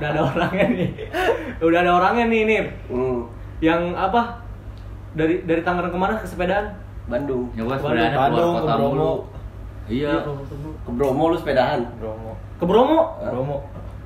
udah 0.00 0.08
ada 0.10 0.20
orangnya 0.24 0.66
nih 0.72 0.88
udah 1.60 1.78
ada 1.78 1.92
orangnya 1.94 2.24
nih 2.26 2.40
nih 2.42 2.60
Hmm, 2.88 3.18
yang 3.60 3.92
apa 3.92 4.40
dari 5.12 5.44
dari 5.44 5.60
Tangerang 5.60 5.92
ke 5.92 5.98
mana 5.98 6.16
ke 6.16 6.24
sepedaan 6.24 6.72
Bandung. 7.04 7.50
Ya 7.52 7.62
gua 7.62 7.74
keluar 7.74 7.98
Bandung, 7.98 8.54
ke 8.54 8.64
Bromo. 8.64 8.86
mulu. 8.88 9.12
Iya. 9.86 10.22
Ke 10.80 10.90
Bromo 10.90 11.22
lu 11.26 11.36
sepedahan. 11.36 11.80
Bromo. 11.98 12.32
ke 12.54 12.64
Bromo 12.64 12.98
Bromo. 13.20 13.56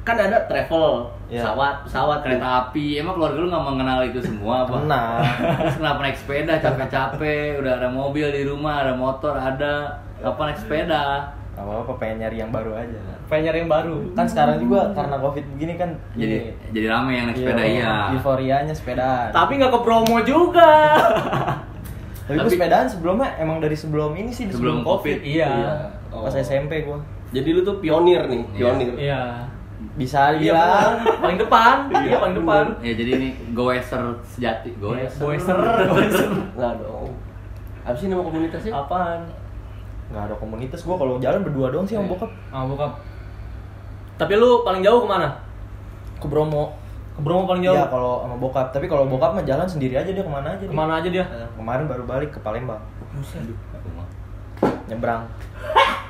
Kan 0.02 0.16
ada 0.16 0.36
travel, 0.44 1.08
Iya. 1.26 1.40
pesawat, 1.40 1.74
pesawat 1.84 2.18
Kereta 2.20 2.48
api, 2.62 2.98
emang 2.98 3.14
keluarga 3.14 3.38
lu 3.38 3.48
nggak 3.48 3.64
mengenal 3.64 4.00
itu 4.02 4.20
semua 4.20 4.64
apa? 4.64 4.76
Kenal. 4.78 5.12
Terus 5.58 5.76
kenapa 5.76 6.00
naik 6.02 6.18
sepeda 6.18 6.54
capek-capek, 6.58 7.56
udah 7.58 7.72
ada 7.74 7.88
mobil 7.88 8.28
di 8.28 8.44
rumah, 8.44 8.84
ada 8.84 8.92
motor, 8.92 9.32
ada 9.32 9.96
apa 10.18 10.40
naik 10.42 10.60
sepeda? 10.60 11.32
Gak 11.54 11.62
apa-apa 11.62 11.92
pengen 11.96 12.16
nyari 12.20 12.36
yang 12.36 12.50
baru 12.50 12.74
aja. 12.74 12.98
pengen 13.24 13.42
nyari 13.46 13.58
yang 13.60 13.70
baru 13.70 13.96
Kan 14.12 14.26
sekarang 14.26 14.56
juga 14.58 14.90
karena 14.90 15.16
covid 15.16 15.44
begini 15.50 15.74
kan 15.74 15.90
Jadi 16.12 16.34
ini, 16.34 16.50
jadi 16.70 16.86
rame 16.88 17.10
yang 17.12 17.26
naik 17.26 17.36
sepeda 17.38 17.62
iya. 17.64 17.94
Euforianya 18.10 18.74
sepedaan. 18.74 19.28
tapi 19.30 19.52
nggak 19.56 19.70
ke 19.70 19.80
Bromo 19.80 20.16
juga 20.20 20.70
Tapi, 22.26 22.36
Tapi- 22.36 22.50
sepedaan 22.50 22.86
sebelumnya 22.86 23.36
emang 23.36 23.58
dari 23.58 23.74
sebelum 23.74 24.12
ini 24.12 24.28
sih 24.28 24.44
Sebelum 24.46 24.56
sebelum, 24.56 24.76
covid. 24.82 25.16
Covid. 25.16 25.18
iya 25.24 25.52
Oh. 26.08 26.22
Pas 26.22 26.30
SMP 26.32 26.82
gua. 26.82 27.02
Jadi 27.28 27.50
lu 27.50 27.60
tuh 27.60 27.78
pionir 27.78 28.22
nih, 28.24 28.42
Iya. 28.48 28.56
pionir. 28.56 28.92
iya 28.96 29.22
Bisa 29.92 30.30
iya 30.32 30.54
dibilang. 30.54 30.94
bener. 30.96 31.18
paling 31.18 31.38
depan 31.40 31.76
iya 31.92 31.98
Iya, 32.04 32.16
paling 32.16 32.36
depan 32.36 32.64
Ya 32.80 32.92
jadi 32.94 33.10
ini 33.12 33.28
goeser 33.50 34.02
sejati, 34.24 34.70
goeser. 34.74 35.20
Boyser. 35.20 35.58
Enggak 36.50 36.74
dong. 36.78 37.10
Apa 37.82 37.94
sih 37.94 38.06
nama 38.06 38.22
komunitasnya? 38.22 38.72
Apaan? 38.72 39.20
Nggak 40.08 40.22
ada 40.26 40.34
komunitas 40.36 40.80
gua 40.82 40.96
kalau 40.96 41.16
jalan 41.16 41.40
berdua 41.40 41.70
doang 41.70 41.84
sih 41.84 41.94
sama 41.94 42.04
Iya. 42.04 42.12
bokap. 42.12 42.30
Ah, 42.48 42.64
bokap. 42.64 42.92
Tapi 44.14 44.32
lu 44.34 44.62
paling 44.62 44.82
jauh 44.82 45.00
ke 45.00 45.08
mana? 45.08 45.28
Ke 46.18 46.26
Bromo. 46.26 46.70
Ke 47.12 47.20
Bromo 47.20 47.44
paling 47.44 47.62
jauh? 47.62 47.74
Iya 47.74 47.88
kalau 47.88 48.22
sama 48.22 48.36
bokap. 48.36 48.66
Tapi 48.70 48.86
kalau 48.86 49.04
bokap 49.06 49.32
mah 49.32 49.42
jalan 49.42 49.66
sendiri 49.66 49.94
aja 49.94 50.08
dia 50.08 50.20
ke 50.20 50.30
mana 50.30 50.54
aja. 50.54 50.62
dia. 50.62 50.70
Ke 50.70 50.76
mana 50.76 50.92
aja 50.98 51.08
dia? 51.08 51.24
Eh, 51.24 51.48
kemarin 51.54 51.84
baru 51.84 52.04
balik 52.04 52.30
ke 52.30 52.38
Palembang. 52.38 52.82
Nyebrang. 54.86 55.24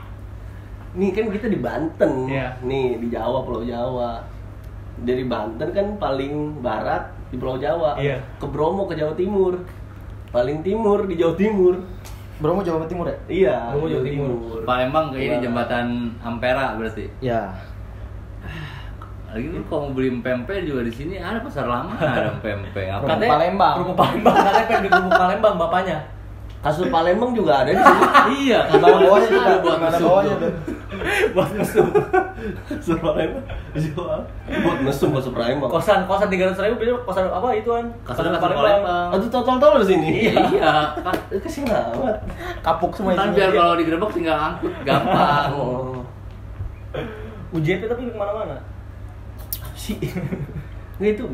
Nih 0.98 1.11
kan 1.11 1.27
kita 1.28 1.47
di 1.47 1.59
Banten. 1.59 2.27
Iya. 2.27 2.59
Nih 2.61 2.98
di 2.98 3.11
Jawa, 3.11 3.42
Pulau 3.42 3.62
Jawa. 3.62 4.22
Dari 4.95 5.27
Banten 5.27 5.69
kan 5.70 5.87
paling 5.98 6.62
barat 6.62 7.11
di 7.31 7.37
Pulau 7.37 7.59
Jawa. 7.59 7.98
Iya. 7.98 8.22
Ke 8.39 8.47
Bromo 8.47 8.87
ke 8.87 8.95
Jawa 8.95 9.15
Timur. 9.15 9.59
Paling 10.31 10.62
timur 10.62 11.06
di 11.06 11.15
Jawa 11.15 11.34
Timur. 11.34 11.78
Bromo 12.35 12.61
Jawa 12.61 12.87
Timur 12.87 13.07
ya? 13.07 13.17
Iya, 13.27 13.57
Bromo, 13.71 13.87
Jawa 13.87 14.03
Timur. 14.03 14.29
Palembang 14.67 15.07
ke 15.11 15.17
ini 15.19 15.39
Iya. 15.39 15.43
jembatan 15.47 15.87
Ampera 16.19 16.75
berarti. 16.75 17.07
Ya. 17.23 17.55
Lagi 19.31 19.51
lu 19.51 19.67
kalau 19.67 19.91
mau 19.91 19.99
beli 19.99 20.15
pempek 20.23 20.62
juga 20.62 20.87
di 20.87 20.95
sini 20.95 21.19
ada 21.19 21.43
pasar 21.43 21.67
lama 21.67 21.95
ada 21.99 22.39
pempek. 22.39 22.87
Apa? 22.87 23.19
Palembang. 23.19 23.75
Kerupuk 23.83 23.97
Palembang. 23.99 24.35
Katanya 24.35 24.65
pengen 24.67 24.83
di 24.87 24.91
Palembang 25.11 25.55
bapaknya. 25.59 25.99
Kasus 26.65 26.89
Palembang 26.89 27.37
juga 27.37 27.61
ada 27.61 27.70
di 27.70 27.77
sini. 27.77 28.05
iya, 28.48 28.65
Di 28.73 28.81
bawah 28.81 29.05
bawahnya 29.05 29.29
juga. 29.29 29.45
Ada 29.45 29.59
buat 29.61 29.79
mesum 29.84 30.09
bawahnya. 30.09 30.37
Buat 31.37 31.51
mesum. 31.61 31.87
Kasus 32.65 32.98
Palembang 33.05 33.45
dijual. 33.77 34.21
Buat 34.48 34.79
mesum 34.81 35.09
kasus 35.12 35.33
Palembang. 35.37 35.69
Kosan 35.69 36.09
kosan 36.09 36.29
tiga 36.33 36.48
ratus 36.48 36.65
ribu 36.65 36.81
beli 36.81 36.93
kosan 37.05 37.29
apa 37.29 37.48
itu 37.53 37.69
kan? 37.69 37.87
Kosan 38.09 38.33
Palembang. 38.41 39.09
Aduh 39.12 39.29
total-total 39.29 39.84
di 39.84 39.87
sini. 39.93 40.09
Iya, 40.25 40.34
iya. 40.56 40.73
Kasihan 41.37 41.93
amat. 42.01 42.17
Kapuk 42.65 42.97
semua 42.97 43.12
kan 43.12 43.37
biar 43.37 43.53
kalau 43.53 43.77
digerebek 43.77 44.11
tinggal 44.17 44.37
angkut 44.41 44.73
gampang. 44.89 45.53
Oh. 45.65 46.03
UJP 47.55 47.87
tapi 47.87 48.11
ke 48.11 48.19
mana-mana. 48.19 48.59
sih 49.75 49.99
nggak 50.99 51.19
itu 51.19 51.25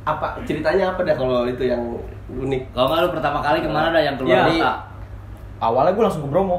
apa 0.00 0.26
ceritanya 0.42 0.90
apa 0.90 1.00
dah 1.02 1.12
kalau 1.12 1.44
itu 1.44 1.62
yang 1.62 1.82
unik 2.26 2.62
Kalau 2.72 2.86
nggak 2.88 3.00
lu 3.00 3.10
pertama 3.12 3.38
kali 3.38 3.58
ke 3.58 3.68
mana 3.68 3.88
dah 3.90 4.00
yang 4.00 4.16
keluar 4.16 4.44
Iya. 4.44 4.44
kota? 4.48 4.72
Awalnya 5.60 5.92
gue 5.92 6.04
langsung 6.04 6.24
ke 6.24 6.30
Bromo. 6.30 6.58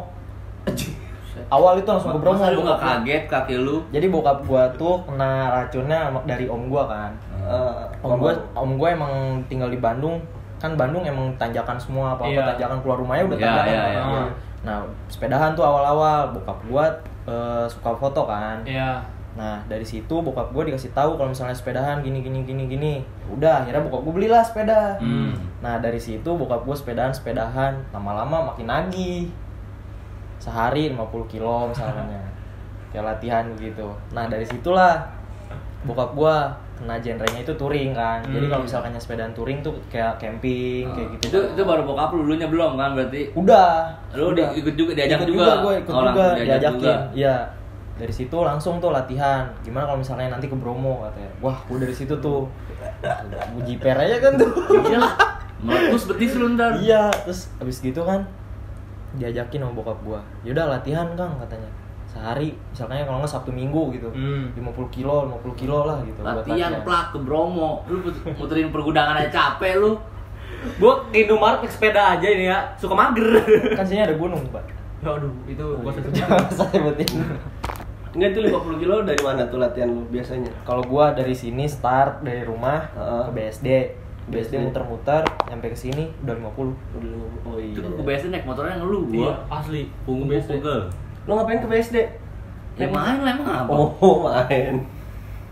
Awal 1.49 1.79
itu 1.79 1.89
langsung 1.89 2.11
ke 2.11 2.19
Bromo. 2.19 2.37
Masa 2.37 2.51
lu 2.51 2.61
nggak 2.61 2.79
kaget 2.79 3.23
kaki 3.25 3.55
lu? 3.57 3.75
Jadi 3.89 4.05
bokap 4.07 4.43
gua 4.43 4.67
tuh 4.71 5.01
kena 5.03 5.31
racunnya 5.51 5.99
dari 6.23 6.45
om 6.45 6.67
gua 6.67 6.85
kan. 6.85 7.11
Eh, 7.33 7.81
Om 7.99 8.11
gua 8.17 8.31
om 8.53 8.71
gua 8.75 8.89
emang 8.89 9.13
tinggal 9.47 9.67
di 9.67 9.77
Bandung. 9.77 10.21
Kan 10.57 10.77
Bandung 10.77 11.01
emang 11.01 11.33
tanjakan 11.35 11.75
semua 11.75 12.13
apa 12.13 12.23
apa 12.23 12.31
Iya. 12.31 12.45
tanjakan 12.53 12.77
keluar 12.79 12.97
rumahnya 12.99 13.23
udah 13.25 13.37
Iya, 13.37 13.45
tanjakan. 13.47 13.67
iya, 13.67 13.81
kan. 13.81 13.89
iya, 13.89 14.03
iya. 14.05 14.23
Nah, 14.61 14.77
sepedahan 15.07 15.51
tuh 15.51 15.65
awal-awal 15.65 16.29
bokap 16.31 16.57
gua 16.69 16.85
eh, 17.23 17.65
suka 17.65 17.91
foto 17.95 18.21
kan. 18.23 18.61
Iya. 18.61 19.01
Nah 19.31 19.63
dari 19.63 19.81
situ 19.81 20.11
bokap 20.13 20.51
gue 20.51 20.63
dikasih 20.67 20.91
tahu 20.91 21.15
kalau 21.15 21.29
misalnya 21.29 21.53
sepedahan 21.53 21.99
gini 21.99 22.19
gini 22.19 22.43
gini 22.43 22.63
gini. 22.65 22.93
Udah 23.27 23.61
akhirnya 23.61 23.81
bokap 23.81 24.01
gue 24.01 24.13
belilah 24.13 24.41
sepeda. 24.41 24.97
Hmm. 24.97 25.31
Nah 25.59 25.77
dari 25.77 25.97
situ 25.97 26.27
bokap 26.29 26.61
gue 26.61 26.73
sepedahan 26.73 27.09
sepedahan 27.09 27.79
lama-lama 27.91 28.51
makin 28.51 28.67
nagih. 28.67 29.31
Sehari 30.37 30.89
50 30.89 30.97
kilo 31.27 31.69
misalnya. 31.69 32.19
Kayak 32.91 33.05
latihan 33.07 33.45
gitu. 33.55 33.87
Nah 34.11 34.27
dari 34.27 34.43
situlah 34.43 34.99
bokap 35.81 36.11
gue 36.11 36.35
kena 36.75 36.97
genrenya 36.97 37.39
itu 37.39 37.53
touring 37.55 37.93
kan. 37.93 38.19
Jadi 38.21 38.41
Hmm. 38.41 38.51
kalau 38.51 38.63
misalkannya 38.65 38.97
sepedaan 38.97 39.31
touring 39.31 39.61
tuh 39.61 39.77
kayak 39.87 40.17
camping 40.17 40.89
kayak 40.91 41.07
gitu. 41.15 41.23
Itu 41.29 41.39
itu 41.53 41.61
baru 41.61 41.85
bokap 41.85 42.09
lu, 42.11 42.25
dulunya 42.25 42.45
belum 42.45 42.73
kan 42.73 42.93
berarti? 42.93 43.31
Udah. 43.31 43.85
Lu 44.11 44.33
di- 44.33 44.41
udah. 44.41 44.49
ikut 44.51 44.75
juga 44.75 44.91
diajak 44.91 45.17
Ikut 45.19 45.29
juga. 45.29 45.61
gue 45.61 45.73
ikut 45.79 45.87
Oh, 45.87 45.95
juga 45.95 46.09
langsung 46.11 46.35
diajak 46.35 46.45
diajakin. 46.49 46.73
juga. 46.75 46.93
Iya. 47.13 47.35
Dari 47.99 48.13
situ 48.13 48.37
langsung 48.39 48.79
tuh 48.79 48.93
latihan. 48.93 49.49
Gimana 49.61 49.89
kalau 49.89 49.99
misalnya 49.99 50.33
nanti 50.33 50.47
ke 50.47 50.55
Bromo 50.55 51.03
katanya. 51.05 51.31
Wah, 51.43 51.57
gue 51.65 51.77
dari 51.81 51.95
situ 51.95 52.13
tuh 52.21 52.47
gue 53.01 53.63
jiper 53.65 53.97
aja 53.97 54.17
kan 54.21 54.33
tuh. 54.37 54.51
Iya. 54.89 54.99
Meletus 55.61 56.09
betis 56.09 56.33
lu 56.41 56.57
ntar. 56.57 56.81
iya, 56.81 57.13
terus 57.21 57.53
abis 57.61 57.85
gitu 57.85 58.01
kan 58.01 58.25
diajakin 59.15 59.61
sama 59.61 59.73
bokap 59.75 59.99
gua. 60.01 60.19
Yaudah 60.47 60.71
latihan 60.71 61.07
Kang 61.19 61.35
katanya. 61.39 61.69
Sehari 62.11 62.51
misalnya 62.75 63.07
kalau 63.07 63.23
nggak 63.23 63.31
Sabtu 63.31 63.51
Minggu 63.55 63.91
gitu. 63.95 64.09
Hmm. 64.11 64.51
50 64.55 64.91
kilo, 64.91 65.31
50 65.43 65.61
kilo 65.61 65.87
lah 65.87 66.03
gitu 66.03 66.19
buat 66.19 66.43
Latihan 66.43 66.83
plak 66.83 67.15
ke 67.15 67.19
Bromo. 67.23 67.87
Lu 67.87 68.03
muterin 68.35 68.71
pergudangan 68.71 69.15
aja 69.19 69.31
capek 69.31 69.79
lu. 69.79 69.95
Gua 70.77 71.07
ke 71.09 71.25
Indomaret 71.25 71.63
naik 71.63 71.73
sepeda 71.73 72.19
aja 72.19 72.27
ini 72.27 72.45
ya, 72.51 72.59
suka 72.77 72.93
mager. 72.93 73.41
Kan 73.73 73.81
sini 73.87 74.03
ada 74.03 74.13
gunung, 74.13 74.43
Pak. 74.53 74.61
Aduh, 75.01 75.33
itu 75.49 75.65
gua 75.81 75.89
setuju. 75.89 76.13
Jangan 76.21 76.51
saya 76.53 76.69
sebutin. 76.77 77.09
Nggak 78.11 78.29
itu 78.29 78.39
50 78.45 78.75
kilo 78.77 78.95
dari 79.01 79.21
mana 79.21 79.47
tuh 79.47 79.57
latihan 79.57 79.87
lu 79.87 80.03
biasanya 80.05 80.51
Kalau 80.61 80.83
gua 80.83 81.11
dari 81.11 81.31
sini 81.31 81.63
start 81.63 82.19
dari 82.21 82.43
rumah 82.43 82.91
Heeh. 82.91 83.23
ke 83.23 83.31
BSD. 83.31 83.67
BSD 84.23 84.51
BSD. 84.51 84.53
muter-muter 84.61 85.23
sampai 85.41 85.67
ke 85.67 85.77
sini 85.77 86.11
udah 86.19 86.35
50. 86.35 86.75
oh 87.41 87.55
iya 87.55 87.71
Itu 87.73 87.89
ke 87.89 88.03
BSD 88.03 88.27
naik 88.29 88.43
motornya 88.43 88.75
ngeluh 88.77 89.03
Iya, 89.07 89.15
gua. 89.17 89.33
asli. 89.53 89.81
Punggung 90.03 90.27
BSD. 90.27 90.49
pegel. 90.57 90.81
lu 91.21 91.31
ngapain 91.31 91.59
ke 91.59 91.67
BSD 91.67 91.97
Ya 92.73 92.87
main 92.87 93.19
lah 93.19 93.31
emang 93.33 93.47
apa? 93.61 93.71
oh 93.71 94.15
main 94.25 94.75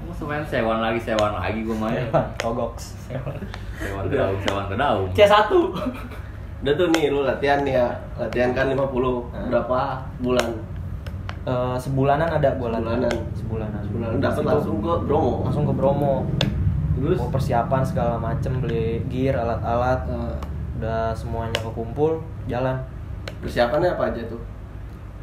Masa 0.02 0.24
main 0.26 0.42
sewan 0.42 0.80
lagi, 0.80 0.98
sewan 0.98 1.32
lagi 1.34 1.60
gua 1.62 1.78
main. 1.82 2.08
Togoks. 2.36 2.96
Sewan 3.78 4.04
ke 4.06 4.16
daun, 4.16 4.36
sewan 4.42 4.66
ke 4.66 4.76
daun. 4.76 5.08
C1. 5.14 5.52
udah 6.60 6.74
tuh 6.74 6.88
nih 6.90 7.08
lu 7.08 7.24
latihan 7.24 7.64
nih 7.64 7.72
ya 7.74 7.88
latihan 8.16 8.52
kan 8.52 8.68
50 8.68 8.84
berapa 9.48 9.80
bulan 10.20 10.48
Eh, 11.50 11.78
sebulanan 11.78 12.30
ada 12.30 12.50
gua 12.54 12.70
latihan. 12.72 13.02
Sebulanan. 13.02 13.26
Sebulanan. 13.34 13.80
Sebulanan 13.82 14.16
dapat 14.20 14.44
langsung 14.46 14.78
ke 14.78 14.94
Bromo 15.04 15.34
langsung 15.42 15.66
ke 15.66 15.74
Bromo. 15.74 16.14
terus 16.94 17.16
Mau 17.18 17.32
persiapan 17.32 17.82
segala 17.82 18.16
macem 18.18 18.60
beli 18.60 19.02
gear, 19.08 19.34
alat-alat. 19.36 20.06
eh, 20.06 20.36
Udah 20.76 21.12
semuanya 21.12 21.60
kekumpul, 21.60 22.20
jalan. 22.46 22.78
persiapannya 23.40 23.90
apa 23.90 24.04
aja 24.10 24.24
tuh 24.26 24.40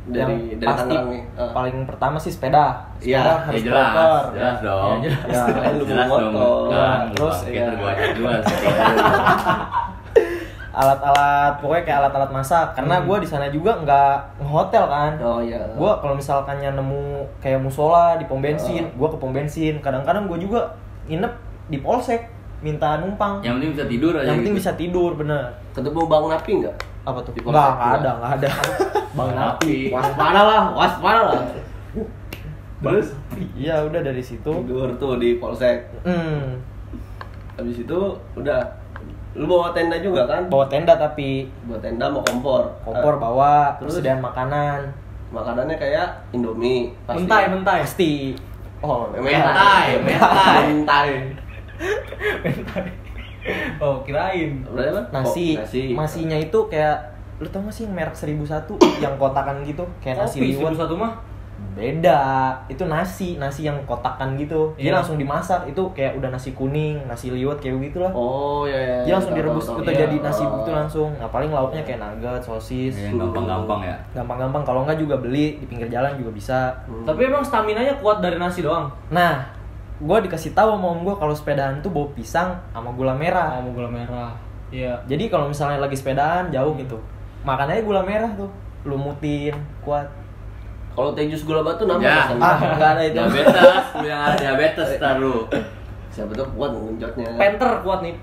dari 0.06 0.52
Yang 0.52 0.61
dari 0.61 0.69
pasti 0.69 0.94
eh. 1.34 1.50
paling 1.50 1.76
pertama 1.84 2.17
sih 2.17 2.29
sepeda. 2.29 2.87
Iya, 2.96 3.19
Sepeda 3.19 3.26
Ya 3.26 3.34
harus 3.43 3.61
jelas, 3.61 3.87
proper. 3.88 4.22
jelas 4.32 4.56
dong. 4.61 4.96
Ya, 4.96 4.96
jelas. 5.02 5.25
Ya, 5.26 5.69
lu 5.72 5.82
Jelas 5.84 6.06
bawa 6.06 6.19
dong. 6.19 6.32
motor. 6.32 6.69
Kan, 6.70 7.00
Terus, 7.11 7.37
terus 7.37 7.38
kita 7.50 7.72
gua 7.75 7.90
ajak 7.90 8.11
dua. 8.14 8.32
Alat-alat 10.76 11.56
pokoknya 11.56 11.82
kayak 11.82 11.99
alat-alat 11.99 12.31
masak 12.31 12.67
karena 12.73 12.94
Hmm. 12.94 13.06
gua 13.06 13.17
di 13.17 13.25
sana 13.25 13.49
juga 13.49 13.73
nggak 13.78 14.12
ngehotel 14.38 14.84
kan. 14.87 15.12
oh 15.19 15.40
iya 15.40 15.56
Gua 15.73 15.96
kalau 15.96 16.12
misalkannya 16.14 16.70
nemu 16.70 17.00
kayak 17.38 17.58
musola 17.58 18.14
di 18.14 18.25
pom 18.25 18.38
bensin, 18.38 18.84
Oh. 18.87 18.93
gua 18.99 19.08
ke 19.08 19.17
pom 19.17 19.32
bensin. 19.32 19.81
Kadang-kadang 19.81 20.26
gua 20.26 20.37
juga 20.37 20.61
nginep 21.06 21.32
di 21.67 21.78
polsek 21.78 22.28
minta 22.58 22.96
numpang. 22.99 23.40
Yang 23.40 23.55
penting 23.56 23.70
bisa 23.73 23.84
tidur 23.87 24.12
aja. 24.14 24.26
Yang 24.26 24.37
penting 24.38 24.55
gitu. 24.55 24.61
bisa 24.61 24.73
tidur 24.75 25.11
bener. 25.14 25.43
ketemu 25.73 26.00
Bang 26.05 26.25
Napi 26.26 26.52
nggak 26.58 26.76
Apa 27.02 27.19
tuh? 27.20 27.32
Enggak 27.32 27.46
juga. 27.46 27.94
ada, 27.94 28.11
enggak 28.12 28.32
ada. 28.34 28.49
Bang 29.17 29.31
Napi. 29.32 29.76
waspada 29.88 30.40
lah 30.43 30.62
waspada 30.70 31.20
lah 31.26 31.43
terus 32.76 33.08
Iya, 33.56 33.81
udah 33.82 34.00
dari 34.02 34.20
situ. 34.20 34.44
tidur 34.44 34.93
tuh 34.94 35.17
di 35.17 35.37
polsek 35.37 35.88
Hmm, 36.02 36.61
habis 37.55 37.76
itu 37.79 37.99
udah 38.37 38.61
lu 39.37 39.44
bawa 39.44 39.69
tenda 39.71 39.97
juga 39.99 40.25
kan 40.25 40.49
bawa 40.49 40.65
tenda 40.65 40.97
tapi 40.97 41.44
bawa 41.62 41.77
tenda 41.79 42.09
mau 42.09 42.23
kompor 42.23 42.73
kompor 42.83 43.15
Eh, 43.15 43.21
bawa, 43.21 43.55
terus? 43.77 43.93
sediaan 43.94 44.19
makanan. 44.19 44.81
makanannya 45.27 45.77
kayak 45.77 46.09
Indomie 46.31 46.94
pasti 47.03 47.21
Mentai, 47.21 47.44
mentai. 47.47 47.79
Pasti. 47.83 48.12
Oh, 48.79 49.11
Mentai, 49.11 49.99
mentai. 49.99 50.56
mentai 50.73 51.11
Oh, 53.79 54.03
kirain. 54.03 54.65
Nasi, 55.12 55.55
Oh, 55.55 55.62
nasi 55.62 55.82
nasinya 55.93 56.35
itu 56.35 56.59
kayak 56.67 56.99
lu 57.37 57.47
tau 57.47 57.61
gak 57.61 57.71
sih 57.71 57.85
yang 57.85 57.93
merek 57.93 58.17
1001 58.17 58.81
yang 58.99 59.15
kotakan 59.15 59.61
gitu 59.62 59.85
kayak 60.00 60.19
nasi 60.19 60.41
Kopi 60.41 60.56
liwet 60.56 60.73
satu 60.75 60.97
mah. 60.97 61.12
Beda 61.76 62.20
itu 62.67 62.82
nasi 62.82 63.37
nasi 63.37 63.62
yang 63.62 63.76
kotakan 63.84 64.32
gitu 64.34 64.73
dia 64.75 64.88
Iya. 64.88 64.93
langsung 64.96 65.14
dimasak 65.14 65.69
itu 65.69 65.82
kayak 65.93 66.17
udah 66.17 66.32
nasi 66.32 66.50
kuning 66.50 66.96
nasi 67.05 67.28
liwet 67.28 67.61
kayak 67.61 67.76
gitu 67.84 68.00
lah 68.00 68.08
oh 68.11 68.64
ya 68.64 68.75
ya 68.75 68.96
dia 69.05 69.12
langsung 69.14 69.31
tahu, 69.31 69.38
direbus 69.38 69.64
tahu, 69.67 69.76
itu 69.76 69.82
tahu. 69.84 70.00
jadi 70.00 70.17
Iya. 70.17 70.25
nasi 70.25 70.43
itu 70.43 70.70
langsung 70.73 71.08
nah 71.14 71.28
paling 71.28 71.50
lauknya 71.50 71.82
kayak 71.82 72.00
nugget 72.00 72.40
sosis 72.40 72.96
Yang 72.96 73.20
gampang-gampang 73.20 73.81
ya. 73.84 73.96
gampang-gampang 74.12 74.62
kalau 74.64 74.81
nggak 74.82 74.96
juga 74.96 75.17
beli 75.19 75.56
di 75.56 75.67
pinggir 75.67 75.87
jalan 75.87 76.17
juga 76.17 76.32
bisa 76.32 76.58
Hmm. 76.82 77.05
Tapi 77.05 77.20
emang 77.25 77.43
stamina-nya 77.43 77.94
kuat 77.96 78.19
dari 78.19 78.37
nasi 78.37 78.61
doang. 78.61 78.88
nah 79.06 79.44
gue 79.96 80.19
dikasih 80.22 80.52
tahu 80.52 80.72
sama 80.72 80.87
om 80.88 81.00
gue 81.02 81.14
kalau 81.14 81.32
sepedaan 81.32 81.81
tuh 81.81 81.88
bawa 81.88 82.08
pisang 82.11 82.52
sama 82.70 82.88
gula 82.90 83.12
merah 83.12 83.52
Oh, 83.55 83.62
mau 83.62 83.72
gula 83.75 83.88
merah. 83.90 84.32
Iya. 84.67 84.96
jadi 85.05 85.29
kalau 85.29 85.46
misalnya 85.46 85.79
lagi 85.79 85.94
sepedaan 85.94 86.49
jauh 86.49 86.72
gitu 86.75 86.96
makan 87.43 87.69
aja 87.69 87.81
gula 87.81 88.00
merah 88.00 88.29
tuh 88.31 88.49
lumutin 88.82 89.55
kuat 89.81 90.06
kalau 90.96 91.12
teh 91.12 91.25
jus 91.26 91.43
gula 91.43 91.60
batu 91.60 91.84
nambah 91.84 92.02
Ya. 92.02 92.25
rasanya. 92.25 92.40
ah 92.43 92.56
nggak 92.72 92.90
ada 92.90 93.02
itu 93.02 93.14
Diabetes, 93.14 93.84
lu 93.94 94.06
yang 94.06 94.20
ada 94.25 94.34
diabetes 94.34 94.88
ntar 94.96 95.14
lu. 95.16 95.34
siapa 96.08 96.32
tuh 96.32 96.48
kuat 96.50 96.72
ngenjotnya 96.72 97.28
Penter 97.37 97.70
kuat 97.81 98.00
nih. 98.00 98.16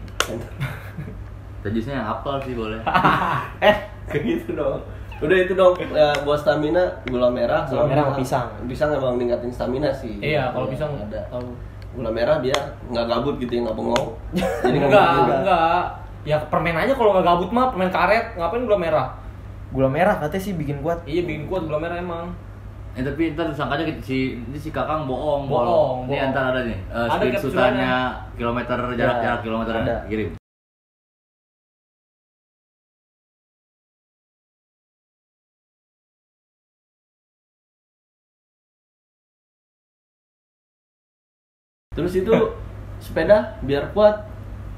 Tajusnya 1.61 1.93
yang 1.95 2.07
apel 2.09 2.35
sih 2.41 2.53
boleh. 2.53 2.79
eh 3.63 3.75
kayak 4.03 4.23
gitu 4.25 4.51
dong 4.53 4.81
udah 5.15 5.37
itu 5.39 5.53
dong 5.53 5.71
eh, 5.77 6.17
buat 6.21 6.35
stamina 6.35 6.83
gula 7.05 7.29
merah 7.29 7.63
Gula 7.63 7.87
merah 7.87 8.03
sama 8.05 8.17
pisang. 8.17 8.47
pisang 8.67 8.89
emang 8.91 9.15
ningkatin 9.15 9.47
stamina 9.47 9.87
sih 9.87 10.19
Iya, 10.19 10.51
kalau 10.51 10.67
pisang 10.67 10.91
ada 10.91 11.15
tahu. 11.29 11.47
gula 11.93 12.09
merah 12.09 12.41
biar 12.41 12.59
nggak 12.85 13.05
gabut 13.05 13.37
gitu 13.37 13.53
ya 13.53 13.61
nggak 13.63 13.77
bengong 13.77 14.07
jadi 14.65 14.77
nggak 14.81 14.91
Enggak, 14.91 15.37
enggak. 15.39 15.83
Ya 16.23 16.37
permen 16.41 16.73
aja 16.73 16.91
kalau 16.91 17.13
nggak 17.13 17.23
gabut 17.25 17.49
mah 17.49 17.69
permen 17.69 17.87
karet, 17.87 18.33
ngapain 18.33 18.63
gula 18.63 18.75
merah? 18.77 19.07
gula 19.69 19.87
merah 19.87 20.15
katanya 20.17 20.43
sih 20.43 20.53
bikin 20.53 20.77
kuat 20.79 20.99
Iya 21.03 21.23
bikin 21.23 21.47
kuat 21.47 21.63
gula 21.63 21.79
merah 21.79 21.95
emang. 21.95 22.35
Eh 22.93 23.01
tapi 23.01 23.33
ntar 23.33 23.49
sangkanya 23.51 23.89
si 24.01 24.17
ini 24.37 24.57
si 24.57 24.69
kakang 24.69 25.09
bohong. 25.09 25.49
Bohong, 25.49 26.05
Ini 26.05 26.13
bohong. 26.13 26.25
antar 26.29 26.43
ada 26.53 26.61
nih. 26.61 26.79
Uh, 26.89 27.07
Ada 27.09 27.15
screenshotannya 27.17 27.93
kilometer 28.37 28.77
jarak-jarak 28.93 29.39
Ya, 29.39 29.43
kilometer 29.43 29.73
ada. 29.81 29.95
kirim. 30.05 30.29
terus 41.93 42.13
itu 42.17 42.33
sepeda 42.97 43.61
biar 43.61 43.93
kuat 43.93 44.25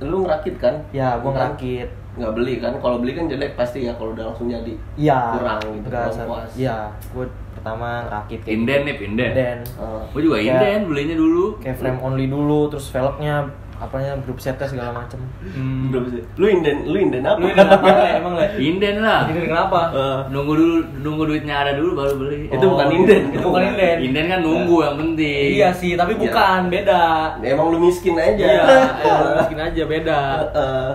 lu 0.04 0.28
ngerakit 0.28 0.60
kan 0.60 0.84
ya 0.92 1.16
gua 1.24 1.32
ngerakit 1.32 1.88
nggak 2.16 2.32
beli 2.36 2.54
kan 2.60 2.74
kalau 2.84 3.00
beli 3.00 3.16
kan 3.16 3.32
jelek 3.32 3.56
pasti 3.56 3.88
ya 3.88 3.96
kalau 3.96 4.12
udah 4.12 4.32
langsung 4.32 4.52
jadi 4.52 4.76
iya 5.00 5.20
kurang 5.40 5.60
gitu 5.64 5.88
kurang 5.88 6.12
puas 6.28 6.52
iya 6.60 6.92
gua 7.16 7.26
pertama 7.66 8.06
ngerakit 8.06 8.40
kayak 8.46 8.54
Inden 8.54 8.78
gitu. 8.78 8.86
nih, 8.86 8.96
inden. 9.02 9.32
inden 9.32 9.58
Eh, 9.66 10.02
Gue 10.14 10.22
juga 10.22 10.38
Kayak- 10.38 10.54
inden 10.54 10.80
belinya 10.86 11.16
dulu. 11.18 11.46
kayak 11.58 11.78
frame 11.82 12.00
only 12.00 12.26
dulu 12.30 12.70
terus 12.70 12.86
velgnya 12.94 13.50
apanya 13.76 14.16
grup 14.22 14.40
setnya 14.40 14.64
segala 14.64 14.96
macem 14.96 15.20
Hmm. 15.44 15.92
belum 15.92 16.08
sih 16.08 16.24
lu 16.38 16.48
inden 16.48 16.88
lu 16.88 16.96
inden 16.96 17.20
apa 17.22 17.36
Lu 17.36 17.44
ini 17.44 17.58
kenapa 17.58 17.88
Le? 18.00 18.08
emang 18.16 18.34
le? 18.34 18.48
Inden 18.56 18.96
lah. 19.02 19.22
Ini 19.28 19.40
kenapa? 19.44 19.80
Eh, 19.92 20.20
Nunggu 20.32 20.54
dulu, 20.54 20.76
nunggu 21.02 21.24
duitnya 21.26 21.56
ada 21.60 21.72
dulu 21.74 21.92
baru 21.94 22.14
beli. 22.16 22.48
Itu 22.48 22.66
bukan 22.66 22.88
inden. 22.88 23.24
Itu 23.34 23.44
bukan 23.44 23.64
inden. 23.68 23.98
Inden 24.00 24.26
kan 24.30 24.40
nunggu 24.40 24.78
yang 24.80 24.96
penting. 24.96 25.48
Iya 25.56 25.70
sih, 25.74 25.92
tapi 25.94 26.14
bukan, 26.16 26.70
beda. 26.70 27.36
emang 27.44 27.68
lu 27.68 27.82
miskin 27.82 28.16
aja 28.16 28.32
Iya, 28.40 28.64
ya, 28.96 29.14
mungkin 29.36 29.60
aja 29.60 29.84
beda. 29.86 30.20
Eh, 30.56 30.92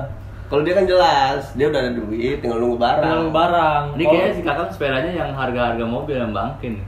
kalau 0.50 0.61
dia 0.61 0.75
kan 0.75 0.82
jelas 0.82 1.55
dia 1.55 1.67
udah 1.67 1.79
ada 1.79 1.93
duit 1.94 2.37
tinggal 2.37 2.58
nunggu 2.58 2.76
barang 2.76 3.00
Tinggal 3.00 3.31
barang. 3.31 3.82
Ini 3.94 4.05
kayaknya 4.05 4.32
si 4.35 4.43
kakak 4.43 4.69
sepedanya 4.69 5.12
yang 5.14 5.31
harga-harga 5.32 5.85
mobil 5.85 6.17
yang 6.17 6.35
bangkin. 6.35 6.82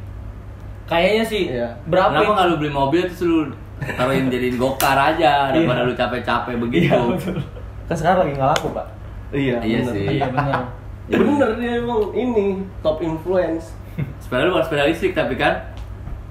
kayaknya 0.85 1.25
sih. 1.25 1.43
Iya. 1.49 1.69
Berapa? 1.85 2.11
Kenapa 2.13 2.31
nggak 2.35 2.47
lu 2.47 2.57
beli 2.59 2.73
mobil 2.73 3.03
terus 3.07 3.23
lu 3.23 3.39
taruhin 3.81 4.27
jadiin 4.27 4.57
gokar 4.57 4.95
aja 4.95 5.49
daripada 5.49 5.83
lu 5.83 5.93
capek-capek 5.93 6.55
begitu. 6.59 6.91
Iya, 6.91 6.99
betul. 7.09 7.39
kan 7.83 7.95
sekarang 7.95 8.19
lagi 8.21 8.33
nggak 8.35 8.51
laku 8.53 8.69
pak 8.71 8.87
iya 9.33 9.57
Iya 9.59 9.79
bener. 9.81 9.93
sih. 9.93 10.05
Iya 10.13 10.27
benar. 10.29 10.63
ya 11.05 11.17
bener 11.19 11.49
dia 11.57 11.73
emang 11.79 12.03
ini 12.13 12.47
top 12.79 12.99
influence 13.01 13.75
Sepeda 14.19 14.43
lu 14.43 14.53
bukan 14.53 14.65
sepeda 14.65 14.85
listrik 14.85 15.13
tapi 15.13 15.35
kan 15.35 15.55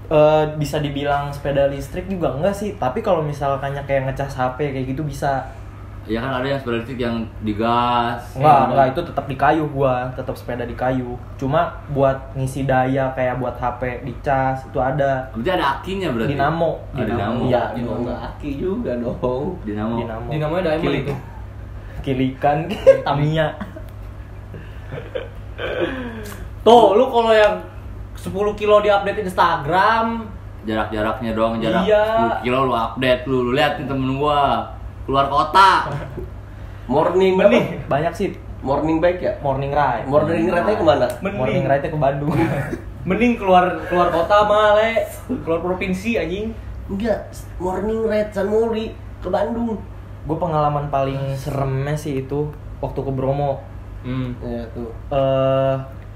Eh, 0.07 0.45
bisa 0.57 0.75
dibilang 0.77 1.31
sepeda 1.31 1.71
listrik 1.71 2.03
juga 2.05 2.35
enggak 2.35 2.51
sih 2.51 2.75
tapi 2.75 2.99
kalau 2.99 3.23
misalkannya 3.23 3.79
kayak 3.81 4.11
ngecas 4.11 4.35
HP 4.35 4.75
kayak 4.75 4.87
gitu 4.89 5.07
bisa 5.07 5.47
ya 6.03 6.17
kan 6.17 6.31
ada 6.33 6.45
yang 6.45 6.57
sepeda 6.57 6.77
listrik 6.77 6.99
yang 6.99 7.15
digas. 7.41 8.21
Enggak, 8.33 8.49
Ya, 8.51 8.65
enggak 8.65 8.85
itu 8.89 9.01
tetap 9.05 9.25
di 9.25 9.35
kayu 9.35 9.63
gua, 9.67 10.09
tetap 10.11 10.33
sepeda 10.33 10.63
di 10.63 10.73
kayu. 10.73 11.13
Cuma 11.35 11.61
buat 11.87 12.33
ngisi 12.33 12.63
daya 12.63 13.13
kayak 13.13 13.37
buat 13.37 13.53
HP 13.53 14.01
dicas 14.03 14.65
itu 14.65 14.77
ada 14.77 15.29
Berarti 15.31 15.51
ada 15.51 15.65
akinya 15.75 16.09
berarti. 16.09 16.33
Dinamo. 16.33 16.71
Ah, 16.91 17.05
dinamo. 17.05 17.41
Iya, 17.45 17.63
di 17.71 17.79
dinamo. 17.79 18.09
aki 18.09 18.51
juga 18.55 18.91
dong 18.95 19.45
Dinamo. 19.61 19.95
dinamo. 19.97 20.27
Namanya 20.31 20.63
diamond 20.67 20.81
Kilik. 20.83 21.03
itu. 21.03 21.13
Kilikan 22.01 22.57
Tamiya. 23.05 23.47
Tuh, 26.61 26.85
lu 26.93 27.05
kalau 27.07 27.31
yang 27.31 27.55
10 28.13 28.29
kilo 28.53 28.81
di 28.81 28.89
update 28.89 29.21
Instagram, 29.23 30.29
Jarak-jaraknya 30.61 31.33
doang, 31.33 31.57
jarak 31.57 31.89
Iya. 31.89 32.05
10 32.37 32.45
kilo 32.45 32.69
lu 32.69 32.73
update 32.73 33.25
lu. 33.25 33.49
Lu 33.49 33.51
lihat 33.51 33.81
nih 33.81 33.89
temen 33.89 34.13
gua 34.13 34.61
keluar 35.05 35.25
kota. 35.27 35.71
morning 36.91 37.39
Benih. 37.39 37.81
Banyak 37.87 38.13
sih 38.13 38.35
morning 38.61 39.01
bike 39.01 39.21
ya 39.21 39.33
morning 39.41 39.73
ride. 39.73 40.05
morning 40.05 40.47
ride 40.49 40.73
ke 40.77 40.83
mana 40.85 41.07
Morning 41.21 41.63
ride 41.65 41.87
ke 41.89 41.97
Bandung. 41.97 42.33
mending 43.09 43.33
keluar 43.33 43.81
keluar 43.89 44.13
kota 44.13 44.45
mah 44.45 44.77
le, 44.77 45.09
keluar 45.41 45.59
provinsi 45.65 46.21
anjing. 46.21 46.53
enggak 46.85 47.33
morning 47.57 48.05
ride 48.05 48.29
San 48.29 48.45
Mori 48.51 48.93
ke 49.23 49.29
Bandung 49.31 49.79
gue 50.21 50.37
pengalaman 50.37 50.85
paling 50.93 51.33
seremnya 51.33 51.97
sih 51.97 52.21
itu 52.25 52.53
waktu 52.77 52.99
ke 53.01 53.11
Bromo. 53.13 53.61
Hmm. 54.01 54.33
ya 54.41 54.65
tuh 54.73 54.89
eh 55.13 55.75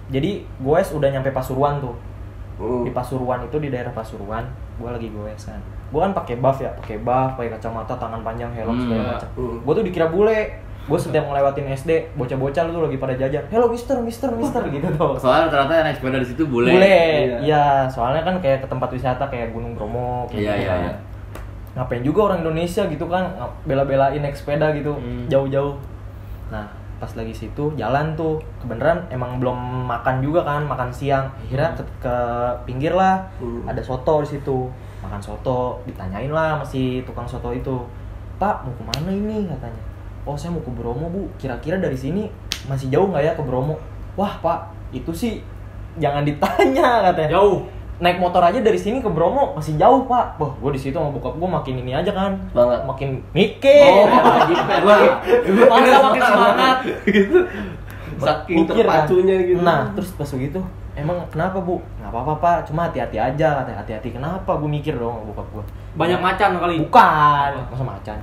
jadi 0.10 0.42
gue 0.42 0.80
udah 0.94 1.10
nyampe 1.10 1.34
Pasuruan 1.34 1.82
tuh. 1.82 1.98
Hmm. 2.56 2.84
Di 2.84 2.92
Pasuruan 2.92 3.44
itu 3.44 3.58
di 3.58 3.68
daerah 3.68 3.92
Pasuruan, 3.92 4.48
gue 4.76 4.88
lagi 4.88 5.08
goes 5.10 5.44
kan. 5.44 5.60
Gue 5.88 6.00
kan 6.00 6.12
pakai 6.12 6.36
buff 6.38 6.58
ya, 6.58 6.72
pakai 6.74 6.98
buff, 6.98 7.36
pakai 7.36 7.52
kacamata, 7.52 7.94
tangan 7.94 8.22
panjang, 8.22 8.52
helm 8.52 8.72
Hmm. 8.72 8.82
segala 8.82 9.04
macam. 9.14 9.30
Hmm. 9.36 9.58
Gue 9.62 9.74
tuh 9.76 9.84
dikira 9.84 10.08
bule. 10.08 10.40
Gue 10.86 11.00
setiap 11.02 11.26
ngelewatin 11.26 11.66
SD, 11.74 11.92
bocah-bocah 12.14 12.62
tuh 12.64 12.78
lagi 12.80 12.96
pada 12.96 13.18
jajan. 13.18 13.42
Hello 13.50 13.66
Mister, 13.68 13.98
Mister, 14.00 14.30
Mister 14.32 14.62
gitu 14.76 14.86
tuh. 14.94 15.18
Soalnya 15.18 15.50
rata-rata 15.50 15.74
yang 15.74 15.86
naik 15.90 15.98
sepeda 15.98 16.22
di 16.22 16.28
situ 16.30 16.46
bule. 16.46 16.70
Bule. 16.70 16.86
Iya. 17.26 17.38
Iya, 17.42 17.66
soalnya 17.90 18.22
kan 18.22 18.38
kayak 18.38 18.62
ke 18.62 18.68
tempat 18.70 18.94
wisata 18.94 19.26
kayak 19.26 19.50
Gunung 19.50 19.74
Bromo 19.74 20.30
kayak 20.30 20.40
Iya, 20.40 20.54
gitu 20.54 20.62
iya, 20.62 20.70
kan. 20.70 20.82
iya. 20.86 20.94
Ngapain 21.76 22.04
juga 22.06 22.20
orang 22.24 22.40
Indonesia 22.40 22.84
gitu 22.86 23.06
kan 23.10 23.24
bela-belain 23.66 24.22
naik 24.22 24.38
sepeda 24.38 24.70
gitu 24.72 24.94
Hmm. 24.94 25.26
jauh-jauh. 25.26 25.74
Nah, 26.48 26.70
pas 26.96 27.12
lagi 27.14 27.36
situ 27.36 27.76
jalan 27.76 28.16
tuh 28.16 28.40
kebenaran 28.64 29.04
emang 29.12 29.38
belum 29.38 29.88
makan 29.88 30.24
juga 30.24 30.48
kan, 30.48 30.64
makan 30.64 30.90
siang. 30.90 31.28
Akhirnya 31.44 31.76
ke, 31.76 31.84
ke 32.00 32.16
pinggir 32.64 32.96
lah. 32.96 33.20
Hmm. 33.40 33.68
Ada 33.68 33.82
soto 33.84 34.24
di 34.24 34.30
situ. 34.36 34.72
Makan 35.04 35.22
soto, 35.22 35.84
ditanyain 35.86 36.32
lah 36.32 36.58
masih 36.60 37.04
tukang 37.06 37.28
soto 37.28 37.54
itu. 37.54 37.84
Pak, 38.36 38.66
mau 38.66 38.74
ke 38.74 38.84
mana 38.84 39.10
ini 39.12 39.48
katanya? 39.48 39.82
Oh, 40.26 40.34
saya 40.34 40.52
mau 40.52 40.64
ke 40.66 40.72
Bromo, 40.74 41.06
Bu. 41.08 41.30
Kira-kira 41.38 41.78
dari 41.78 41.96
sini 41.96 42.26
masih 42.66 42.90
jauh 42.90 43.08
nggak 43.14 43.24
ya 43.24 43.32
ke 43.38 43.44
Bromo? 43.46 43.78
Wah, 44.18 44.42
Pak, 44.42 44.74
itu 44.90 45.12
sih 45.14 45.44
jangan 46.00 46.28
ditanya 46.28 47.12
katanya 47.12 47.40
Jauh. 47.40 47.64
Naik 47.96 48.20
motor 48.20 48.44
aja 48.44 48.60
dari 48.60 48.76
sini 48.76 49.00
ke 49.00 49.08
Bromo 49.08 49.56
masih 49.56 49.80
jauh 49.80 50.04
pak. 50.04 50.36
Wah 50.36 50.52
gue 50.60 50.72
di 50.76 50.82
situ 50.82 50.96
sama 50.96 51.16
bokap 51.16 51.40
gue 51.40 51.50
makin 51.50 51.76
ini 51.80 51.92
aja 51.96 52.12
kan. 52.12 52.36
Semangat. 52.52 52.82
makin 52.84 53.10
mikir. 53.32 53.88
Oh, 53.88 54.08
jiper 54.52 54.82
lah. 54.84 55.00
Masa 55.72 55.98
makin 56.04 56.22
semangat. 56.22 56.78
gitu. 57.08 57.40
Saking 58.16 58.58
Mikir 58.64 58.84
kan. 58.84 59.08
terpacunya 59.08 59.36
gitu. 59.44 59.60
Nah 59.64 59.92
terus 59.96 60.12
pas 60.16 60.28
begitu 60.28 60.60
emang 60.96 61.18
kenapa 61.32 61.58
bu? 61.60 61.80
Nggak 62.00 62.12
apa-apa 62.12 62.34
pak. 62.40 62.58
Cuma 62.68 62.88
hati-hati 62.92 63.18
aja 63.20 63.64
katanya 63.64 63.80
hati-hati. 63.80 64.10
Kenapa? 64.12 64.52
Gue 64.60 64.70
mikir 64.72 64.96
dong 64.96 65.32
bokap 65.32 65.48
gue 65.56 65.64
Banyak 65.96 66.20
macan 66.20 66.52
kali. 66.60 66.76
bukan. 66.84 67.50
Masa 67.72 67.84
macan? 67.84 68.18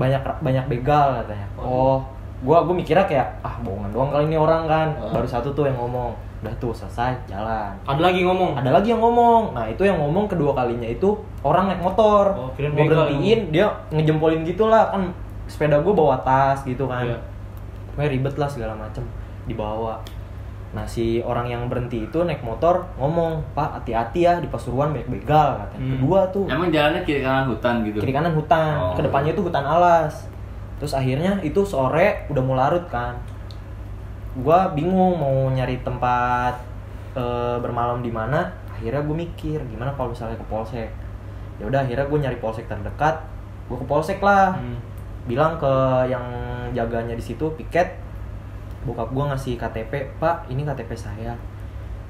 Banyak 0.00 0.20
banyak 0.40 0.64
begal 0.68 1.20
katanya. 1.20 1.46
Oh 1.60 2.00
gue 2.44 2.58
gue 2.60 2.74
mikirnya 2.76 3.08
kayak 3.08 3.40
ah 3.40 3.56
bohongan 3.64 3.88
doang 3.88 4.10
kali 4.12 4.24
ini 4.28 4.36
orang 4.36 4.68
kan. 4.68 4.88
Oh. 5.00 5.12
baru 5.12 5.28
satu 5.28 5.48
tuh 5.56 5.64
yang 5.64 5.76
ngomong 5.80 6.12
udah 6.44 6.54
tuh 6.54 6.70
selesai 6.70 7.16
jalan 7.24 7.72
Ada 7.82 8.00
lagi 8.02 8.20
ngomong. 8.20 8.52
ada 8.54 8.70
lagi 8.70 8.88
yang 8.88 9.00
ngomong 9.00 9.50
nah 9.50 9.64
itu 9.64 9.80
yang 9.80 9.96
ngomong 9.96 10.28
kedua 10.28 10.52
kalinya 10.52 10.86
itu 10.86 11.08
orang 11.40 11.66
naik 11.66 11.80
motor 11.80 12.24
Oh, 12.30 12.52
kirain 12.52 12.70
mau 12.70 12.84
berhentiin 12.84 13.48
dia 13.48 13.66
ngejempolin 13.88 14.44
gitulah 14.44 14.88
kan 14.88 15.08
sepeda 15.44 15.80
gue 15.80 15.90
bawa 15.90 16.20
tas 16.20 16.60
gitu 16.62 16.84
kan 16.84 17.02
Iya. 17.02 17.18
Pokoknya 17.88 18.10
ribet 18.10 18.34
lah 18.34 18.46
segala 18.46 18.74
macem 18.74 19.02
dibawa 19.44 19.96
Nah 20.72 20.82
si 20.82 21.22
orang 21.22 21.46
yang 21.46 21.62
berhenti 21.64 22.02
itu 22.02 22.18
naik 22.20 22.42
motor 22.42 22.82
ngomong, 22.98 23.38
Pak 23.54 23.78
hati-hati 23.78 24.20
ya 24.20 24.34
di 24.36 24.50
Pasuruan 24.50 24.90
banyak 24.90 25.06
begal 25.08 25.54
katanya. 25.56 25.78
Hmm. 25.78 25.92
Kedua 25.94 26.20
tuh 26.28 26.44
Emang 26.44 26.66
jalannya 26.68 27.00
kiri 27.00 27.22
kanan 27.22 27.46
hutan 27.46 27.86
gitu. 27.86 28.02
kiri 28.02 28.10
kanan 28.10 28.34
hutan, 28.34 28.74
Oh. 28.74 28.90
ke 28.92 29.00
depannya 29.00 29.30
itu 29.30 29.38
hutan 29.40 29.62
alas. 29.62 30.26
Terus 30.76 30.90
akhirnya 30.92 31.38
itu 31.40 31.62
sore 31.62 32.26
udah 32.26 32.42
mau 32.42 32.58
larut 32.58 32.82
kan. 32.90 33.14
Gua 34.40 34.72
bingung 34.74 35.14
mau 35.14 35.46
nyari 35.50 35.78
tempat 35.86 36.58
eh, 37.14 37.56
bermalam 37.62 38.02
di 38.02 38.10
mana. 38.10 38.50
Akhirnya 38.74 39.06
gue 39.06 39.16
mikir 39.16 39.62
gimana 39.70 39.94
kalau 39.94 40.10
misalnya 40.10 40.34
ke 40.34 40.46
polsek. 40.50 40.90
Ya 41.62 41.64
udah 41.70 41.86
akhirnya 41.86 42.10
gue 42.10 42.18
nyari 42.18 42.38
polsek 42.42 42.66
terdekat. 42.66 43.22
Gue 43.70 43.78
ke 43.78 43.86
polsek 43.86 44.18
lah. 44.18 44.58
Hmm. 44.58 44.74
Bilang 45.30 45.54
ke 45.56 45.70
yang 46.10 46.26
jaganya 46.74 47.14
di 47.14 47.22
situ 47.22 47.46
piket. 47.54 47.94
Bokap 48.84 49.14
gue 49.14 49.24
ngasih 49.30 49.54
KTP, 49.56 50.18
Pak 50.18 50.50
ini 50.50 50.66
KTP 50.66 50.92
saya. 50.92 51.32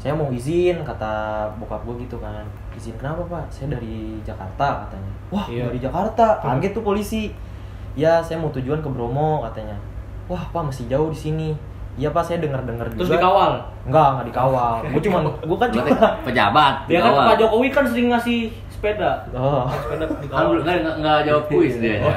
Saya 0.01 0.17
mau 0.17 0.27
izin 0.33 0.83
kata 0.83 1.47
bokap 1.61 1.85
gue 1.87 2.09
gitu 2.09 2.19
kan. 2.19 2.43
Izin 2.75 2.97
kenapa 2.99 3.23
pak? 3.25 3.45
Saya 3.49 3.79
dari 3.79 4.19
Jakarta 4.27 4.85
katanya. 4.89 5.13
Wah 5.31 5.47
Iya. 5.47 5.71
dari 5.71 5.79
Jakarta. 5.79 6.41
Kaget 6.43 6.73
tuh 6.75 6.83
polisi. 6.83 7.31
Ya 7.95 8.19
saya 8.19 8.41
mau 8.43 8.51
tujuan 8.51 8.83
ke 8.83 8.89
Bromo 8.91 9.45
katanya. 9.47 9.79
Wah 10.27 10.43
pak 10.51 10.67
masih 10.67 10.89
jauh 10.91 11.09
di 11.13 11.17
sini. 11.17 11.49
Iya 11.95 12.11
pak 12.11 12.23
saya 12.23 12.39
dengar 12.39 12.59
dengar 12.63 12.87
juga. 12.89 12.99
Terus 13.01 13.11
dikawal. 13.15 13.53
Enggak 13.85 14.07
enggak 14.11 14.27
dikawal. 14.29 14.75
Gue 14.85 15.03
cuma 15.03 15.19
gue 15.49 15.57
kan 15.57 15.69
cuma. 15.71 15.85
pejabat. 16.23 16.75
Dia 16.85 16.99
kan. 17.01 17.11
Pak 17.25 17.37
Jokowi 17.39 17.69
kan 17.69 17.85
sering 17.85 18.09
ngasih 18.11 18.39
sepeda. 18.69 19.13
Oh. 19.31 19.65
Sepeda 19.69 20.05
Kan 20.05 20.19
dikawal. 20.21 20.45
belum- 20.51 20.65
nggak 20.65 20.77
nggak- 20.81 20.99
nggak 20.99 21.19
jawab 21.25 21.45
kuis 21.47 21.75
dia. 21.79 21.97
Oh. 22.01 22.11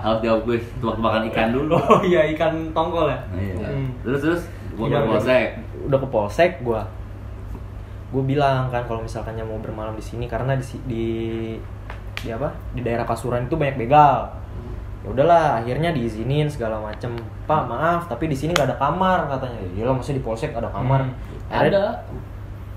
Harus 0.00 0.20
jawab 0.20 0.40
kuis. 0.44 0.62
Tebak-tebakan 0.78 1.22
ikan 1.30 1.48
dulu. 1.50 1.74
Oh 1.74 2.00
iya 2.00 2.22
ikan 2.30 2.52
tongkol 2.70 3.06
ya. 3.06 3.18
Iya. 3.32 3.66
Hmm. 3.66 3.88
Terus 4.02 4.20
terus 4.20 4.42
gua 4.74 4.86
Iya, 4.86 4.96
ke 4.96 5.06
polsek. 5.08 5.46
udah 5.84 5.98
ke 5.98 6.08
polsek 6.08 6.52
gua 6.60 6.82
gue 8.08 8.22
bilang 8.24 8.70
kan 8.70 8.82
kalau 8.84 9.02
misalkannya 9.02 9.42
mau 9.42 9.58
bermalam 9.58 9.90
di 9.92 10.04
sini 10.04 10.24
karena 10.24 10.54
di 10.54 10.62
di 10.84 11.04
di 12.16 12.28
apa 12.28 12.46
di 12.70 12.78
daerah 12.80 13.02
Pasuruan 13.02 13.42
itu 13.44 13.54
banyak 13.54 13.74
begal 13.76 14.30
ya 15.04 15.10
udahlah 15.10 15.60
akhirnya 15.60 15.90
diizinin 15.90 16.48
segala 16.48 16.80
macem 16.80 17.12
pak 17.42 17.62
maaf 17.64 18.08
tapi 18.08 18.24
di 18.24 18.34
sini 18.34 18.50
nggak 18.50 18.66
ada 18.66 18.76
kamar 18.78 19.28
katanya 19.28 19.60
ya 19.70 19.84
lah 19.84 19.92
maksudnya 19.92 20.18
di 20.18 20.24
polsek 20.24 20.50
ada 20.52 20.66
kamar 20.66 21.04
Hmm. 21.04 21.12
Akhirnya- 21.46 22.00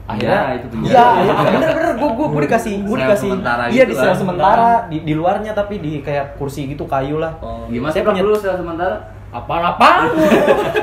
akhirnya 0.05 0.39
Iya, 0.41 0.55
itu 0.55 0.67
penjara. 0.69 0.91
iya 0.91 1.05
iya, 1.17 1.33
bener 1.51 1.69
bener 1.73 1.91
gue 1.97 2.09
gue 2.09 2.27
gue 2.29 2.41
dikasih 2.45 2.73
gue 2.77 2.87
Sel 2.89 2.99
dikasih 3.01 3.29
iya 3.69 3.83
gitu 3.83 3.87
di 3.87 3.95
sel 3.97 4.07
kan. 4.07 4.15
sementara 4.17 4.69
di 4.85 4.97
di 5.01 5.13
luarnya 5.13 5.51
tapi 5.51 5.75
di 5.77 5.99
kayak 5.99 6.35
kursi 6.35 6.67
gitu 6.67 6.83
kayu 6.85 7.15
lah 7.17 7.31
Oh. 7.39 7.63
Gimana 7.65 7.89
Saya 7.89 8.03
sih 8.03 8.07
punya- 8.07 8.23
dulu 8.23 8.35
setelah 8.35 8.57
sementara? 8.57 8.95
Apaan 9.29 9.59
lu? 10.07 10.23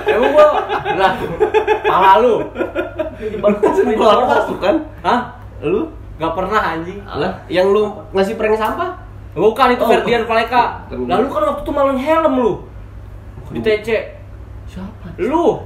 Emang 0.06 0.30
gua 0.30 0.48
Lah, 0.94 1.12
pala 1.82 2.12
lu. 2.20 2.34
Masuk 3.40 4.58
kan? 4.60 4.76
Hah? 5.00 5.20
Lu? 5.60 5.88
Gak 6.14 6.32
pernah 6.32 6.60
anjing. 6.70 7.00
Lah, 7.02 7.40
yang 7.48 7.68
lu 7.68 7.88
ngasih 8.12 8.36
prank 8.36 8.54
sampah? 8.54 8.94
Bukan 9.34 9.66
itu 9.70 9.82
Oh. 9.82 9.90
Ferdian 9.90 10.24
Paleka. 10.24 10.86
Lalu 10.88 11.26
kan 11.26 11.42
waktu 11.44 11.62
itu 11.62 11.72
maling 11.72 11.98
helm 11.98 12.34
lu. 12.36 12.52
Di 13.50 13.60
TC. 13.60 13.88
siapa? 14.64 15.06
Lu. 15.18 15.58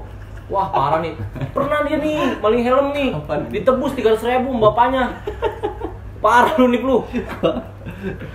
Wah 0.48 0.66
parah 0.66 0.98
nih. 0.98 1.12
Pernah 1.54 1.84
dia 1.84 1.96
nih 1.96 2.16
maling 2.38 2.62
helm 2.62 2.86
nih. 2.90 3.08
Apaan? 3.12 3.46
Ditebus 3.48 3.92
300 3.92 4.24
ribu 4.26 4.56
bapaknya. 4.58 5.12
Parah 6.18 6.56
lu 6.56 6.68
nih 6.68 6.80
lu. 6.80 7.04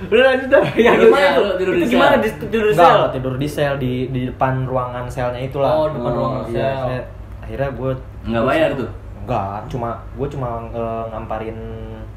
Udah 0.06 0.24
lanjut 0.28 0.50
dah. 0.50 0.64
Ya 0.74 0.94
Tidur 0.94 1.10
gimana 1.10 1.28
tuh? 1.34 1.46
tidur 1.58 1.74
Itu 1.74 1.80
di 1.80 1.88
gimana 1.90 2.14
sel. 2.14 2.22
di 2.22 2.30
tidur 2.44 2.64
di 2.64 2.76
sel? 2.76 3.00
tidur 3.12 3.34
di 3.36 3.48
sel 3.48 3.74
di 3.76 3.94
di 4.08 4.22
depan 4.28 4.64
ruangan 4.64 5.06
selnya 5.08 5.42
itulah. 5.42 5.72
Oh, 5.74 5.88
depan 5.90 6.12
ruangan 6.12 6.42
iya, 6.46 6.54
sel. 6.54 6.78
saya- 6.86 7.08
akhirnya 7.42 7.70
gue 7.72 7.92
Nggak 8.24 8.44
bayar 8.46 8.70
tuh. 8.74 8.90
Enggak, 9.20 9.60
cuma 9.68 9.90
gue 10.14 10.28
cuma 10.30 10.48
eh, 10.70 11.04
ngamparin 11.10 11.58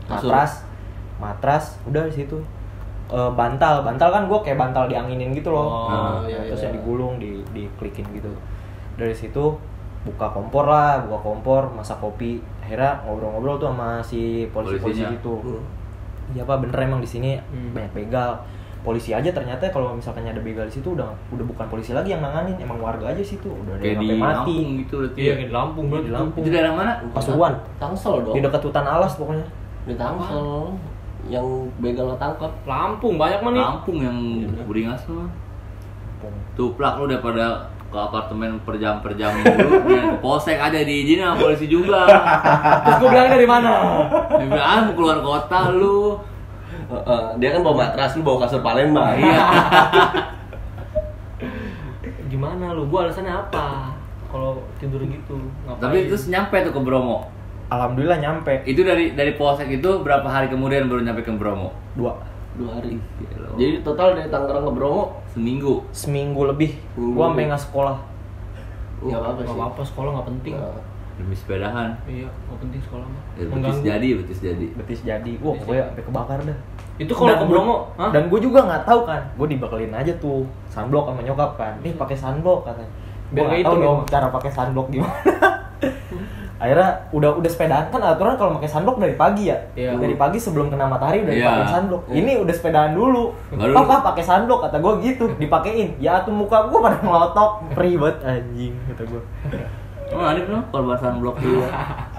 Kasur. 0.04 0.28
matras, 0.28 0.52
matras, 1.16 1.64
udah 1.82 2.02
di 2.04 2.14
situ. 2.14 2.38
Eh, 3.06 3.30
bantal, 3.32 3.86
bantal 3.86 4.10
kan 4.10 4.22
gue 4.26 4.38
kayak 4.42 4.58
bantal 4.58 4.90
dianginin 4.90 5.30
gitu 5.30 5.54
loh. 5.54 5.86
Oh, 5.86 5.86
Nah, 5.86 6.26
iya, 6.26 6.42
terus 6.50 6.58
iya. 6.58 6.66
yang 6.66 6.74
digulung, 6.74 7.22
di 7.22 7.38
diklikin 7.54 8.02
gitu. 8.10 8.34
Dari 8.98 9.14
situ 9.14 9.54
buka 10.02 10.26
kompor 10.28 10.66
lah, 10.66 11.06
buka 11.06 11.18
kompor, 11.20 11.70
masak 11.70 11.98
kopi. 11.98 12.42
Akhirnya 12.58 12.98
ngobrol-ngobrol 13.02 13.56
tuh 13.56 13.70
sama 13.70 14.02
si 14.02 14.50
polisi-polisi 14.50 15.06
gitu. 15.12 15.38
Hmm. 15.38 15.62
Iya 16.34 16.42
pak 16.42 16.58
bener 16.58 16.78
emang 16.82 16.98
di 16.98 17.06
sini 17.06 17.38
Hmm. 17.38 17.70
banyak 17.70 17.94
begal. 17.94 18.42
Polisi 18.82 19.10
aja 19.10 19.30
ternyata 19.30 19.66
kalau 19.68 19.94
misalkan 19.94 20.22
ada 20.22 20.38
begal 20.38 20.66
di 20.66 20.74
situ 20.74 20.94
udah 20.94 21.06
udah 21.30 21.42
bukan 21.44 21.66
polisi 21.66 21.90
lagi 21.90 22.10
yang 22.10 22.22
nanganin, 22.22 22.54
emang 22.56 22.78
warga 22.78 23.06
aja 23.08 23.18
situ 23.18 23.46
udah 23.46 23.74
ada 23.74 23.82
Kayak 23.82 23.94
yang 23.94 24.02
di 24.02 24.08
sampai 24.08 24.18
mati. 24.18 24.34
Lampung 24.34 24.70
gitu 24.78 24.94
berarti. 24.98 25.18
Iya, 25.18 25.26
ya. 25.26 25.36
di 25.36 25.46
Lampung 25.50 25.84
Di 25.84 25.90
berarti. 25.90 26.10
Lampung. 26.10 26.42
Itu 26.42 26.48
daerah 26.50 26.72
mana? 26.72 26.92
Pasuruan. 27.10 27.54
Tangsel 27.78 28.14
dong. 28.22 28.34
Di 28.34 28.40
dekat 28.42 28.62
hutan 28.62 28.82
alas 28.84 29.12
pokoknya. 29.14 29.46
Di 29.86 29.94
Tangsel. 29.94 30.46
Yang 31.26 31.46
begal 31.78 32.14
tangkap. 32.16 32.52
Lampung 32.64 33.14
banyak 33.16 33.40
mah 33.40 33.52
nih. 33.52 33.62
Lampung 33.62 33.98
yang 33.98 34.18
beringas 34.64 35.02
mah. 35.06 35.30
Tuplak 36.54 36.96
lu 36.96 37.06
daripada 37.06 37.68
ke 37.86 37.94
apartemen 37.94 38.58
per 38.66 38.82
jam 38.82 38.98
per 38.98 39.14
jam 39.14 39.30
dulu 39.30 39.78
ke 39.86 40.18
polsek 40.18 40.58
aja 40.58 40.82
diizinin 40.82 41.22
sama 41.22 41.38
polisi 41.38 41.70
juga 41.70 42.02
Terus 42.82 42.96
gue 42.98 43.08
bilang 43.14 43.30
dari 43.30 43.46
mana? 43.46 43.72
dia 44.34 44.42
bilang 44.42 44.66
ah 44.66 44.78
mau 44.82 44.94
keluar 44.98 45.18
kota 45.22 45.70
lu 45.70 46.18
Heeh, 46.66 47.22
dia 47.38 47.54
kan 47.54 47.62
bawa 47.62 47.86
matras, 47.86 48.18
lu 48.18 48.26
bawa 48.26 48.42
kasur 48.42 48.58
Palembang. 48.58 49.14
iya 49.14 49.38
Gimana 52.26 52.74
lu? 52.74 52.86
Gua 52.86 53.06
alasannya 53.06 53.32
apa? 53.32 53.94
Kalau 54.26 54.66
tidur 54.76 55.02
gitu, 55.06 55.38
ngapain? 55.64 55.78
tapi 55.78 55.96
terus 56.10 56.26
nyampe 56.26 56.58
tuh 56.66 56.74
ke 56.74 56.80
Bromo 56.82 57.30
Alhamdulillah 57.68 58.16
nyampe 58.16 58.62
itu 58.62 58.80
dari 58.80 59.10
dari 59.12 59.32
polsek 59.32 59.66
itu 59.68 59.90
berapa 59.98 60.24
hari 60.24 60.46
kemudian 60.46 60.86
baru 60.86 61.02
nyampe 61.02 61.20
ke 61.20 61.32
Bromo 61.32 61.74
dua 61.92 62.14
Dua 62.54 62.72
hari. 62.72 62.96
Gila. 63.20 63.52
Jadi 63.54 63.84
total 63.84 64.16
dari 64.16 64.28
Tangerang 64.28 64.64
ke 64.64 64.72
Bromo 64.72 65.02
seminggu 65.28 65.84
seminggu 65.90 66.46
lebih. 66.46 66.72
Seminggu 66.90 67.12
Gua 67.12 67.28
sampai 67.28 67.44
nggak 67.46 67.62
sekolah. 67.62 67.96
nggak 68.98 69.12
apa-apa 69.14 69.34
Nggak 69.34 69.44
sih. 69.44 69.58
apa-apa, 69.58 69.80
sekolah 69.84 70.10
nggak 70.10 70.26
penting. 70.26 70.54
Nah, 70.56 70.80
demi 71.16 71.34
sepedahan 71.34 71.90
Iya, 72.06 72.28
nggak 72.28 72.58
penting 72.58 72.80
sekolah 72.82 73.06
mah. 73.06 73.22
ya, 73.30 73.44
betis 73.46 73.78
jadi 73.82 74.08
betis 74.14 74.38
jadi 74.40 74.66
Betis 74.72 75.00
jadi. 75.02 75.32
Wah 75.38 75.54
pokoknya 75.54 75.84
sampai 75.86 76.04
kebakar 76.06 76.38
dah. 76.42 76.58
Itu 76.96 77.12
kalau 77.12 77.28
ke 77.28 77.36
gua- 77.36 77.48
Bromo, 77.50 77.76
hah? 77.94 78.10
Dan 78.10 78.22
gue 78.26 78.40
juga 78.40 78.58
nggak 78.62 78.82
tahu 78.84 79.00
kan. 79.04 79.22
Gue 79.34 79.46
dibekelin 79.50 79.92
aja 79.92 80.12
tuh 80.16 80.38
sunblock 80.66 81.04
sama 81.06 81.20
nyokap 81.20 81.50
kan. 81.54 81.76
Nih 81.80 81.92
pakai 81.92 82.16
sunblock 82.16 82.64
katanya. 82.64 82.88
Gue 83.28 83.44
nggak 83.44 83.60
tahu 83.62 83.76
dong 83.78 83.98
ya? 83.98 84.08
cara 84.10 84.26
pakai 84.30 84.48
sunblock 84.50 84.88
gimana. 84.88 85.12
Akhirnya 86.56 86.88
udah 87.10 87.36
udah 87.36 87.46
sepedaan 87.46 87.86
kan 87.86 88.00
aturan 88.00 88.34
kalau 88.34 88.56
pakai 88.56 88.64
sunblock 88.66 88.96
dari 88.96 89.12
pagi 89.12 89.44
ya. 89.46 89.58
Iya. 89.72 89.92
Dari 89.94 90.14
pagi 90.14 90.36
sebelum 90.36 90.66
kena 90.66 90.86
matahari 90.86 91.20
udah 91.20 91.30
Iya. 91.30 91.44
dipakai 91.44 91.68
sunblock. 91.70 92.02
Ini 92.08 92.32
udah 92.38 92.54
sepedaan 92.54 92.90
dulu. 92.92 93.22
Baru- 93.50 93.76
Papa 93.76 93.94
pakai 94.06 94.22
sunblock 94.22 94.60
kata 94.62 94.76
gue 94.78 94.92
gitu. 95.02 95.24
Dipakein. 95.36 95.88
Ya 95.98 96.20
tuh 96.20 96.32
muka 96.32 96.64
gue 96.64 96.78
pada 96.78 96.96
ngelotok. 96.98 97.50
Ribet 97.74 98.16
anjing 98.20 98.72
kata 98.86 99.02
gue. 99.04 99.22
emang 100.06 100.28
ada 100.28 100.40
belum 100.40 100.62
korban 100.66 100.96
sunblock 100.96 101.36
dulu 101.36 101.66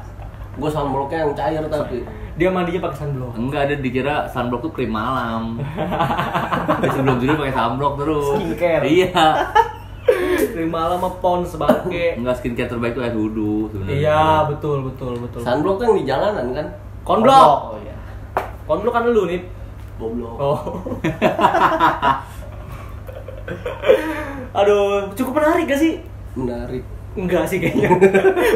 Gue 0.59 0.67
sunblocknya 0.67 1.17
yang 1.19 1.33
cair 1.33 1.63
tapi. 1.63 1.97
Dia 2.35 2.49
mandinya 2.51 2.81
pakai 2.83 2.97
sunblock. 2.99 3.33
enggak 3.33 3.61
ada 3.63 3.75
dikira 3.75 4.15
sunblock 4.27 4.61
tuh 4.61 4.71
krim 4.71 4.91
malam 4.91 5.57
Dia 6.81 6.89
sebelum 6.91 7.17
tidur 7.17 7.35
pakai 7.35 7.55
sunblock 7.55 7.93
terus 7.97 8.25
Skincare. 8.35 8.83
iya 8.85 9.17
Lima 10.57 10.89
lama 10.89 11.05
pons 11.21 11.53
bangke. 11.53 12.05
enggak 12.17 12.41
skincare 12.41 12.65
terbaik 12.65 12.97
tuh 12.97 13.05
air 13.05 13.13
wudhu 13.13 13.69
sebenarnya 13.69 14.01
Iya, 14.01 14.49
betul, 14.49 14.89
betul, 14.89 15.13
betul. 15.21 15.45
Sunblock 15.45 15.85
yang 15.85 15.93
di 15.93 16.03
jalanan 16.09 16.47
kan? 16.57 16.65
Konblok. 17.05 17.77
Oh 17.77 17.79
iya. 17.85 17.93
Konblok 18.65 18.93
kan 18.97 19.05
lu 19.05 19.29
nih. 19.29 19.45
Goblok. 20.01 20.37
Oh. 20.41 20.81
Aduh, 24.57 25.13
cukup 25.13 25.37
menarik 25.37 25.69
gak 25.69 25.79
sih? 25.79 26.01
Menarik. 26.33 26.81
Enggak 27.17 27.49
sih 27.49 27.57
kayaknya. 27.57 27.89